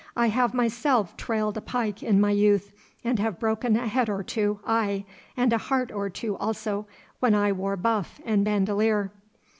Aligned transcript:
I 0.17 0.29
have 0.29 0.55
myself 0.55 1.15
trailed 1.15 1.57
a 1.57 1.61
pike 1.61 2.01
in 2.01 2.19
my 2.19 2.31
youth 2.31 2.71
and 3.03 3.19
have 3.19 3.39
broken 3.39 3.77
a 3.77 3.87
head 3.87 4.09
or 4.09 4.23
two, 4.23 4.59
aye, 4.65 5.05
and 5.37 5.53
a 5.53 5.59
heart 5.59 5.91
or 5.91 6.09
two 6.09 6.35
also, 6.37 6.87
when 7.19 7.35
I 7.35 7.51
wore 7.51 7.77
buff 7.77 8.19
and 8.25 8.43
bandolier. 8.43 9.11